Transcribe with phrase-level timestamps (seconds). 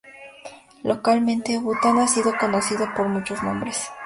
[0.81, 3.85] Localmente, Bután ha sido conocido por muchos nombres.